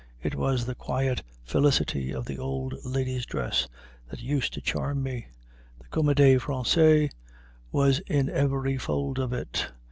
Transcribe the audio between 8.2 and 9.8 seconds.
every fold of it.